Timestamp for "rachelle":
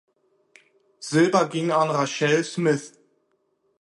1.91-2.43